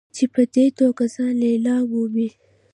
چې 0.15 0.23
په 0.33 0.41
دې 0.53 0.65
توګه 0.79 1.03
ځان 1.15 1.33
لیلاموي. 1.41 2.29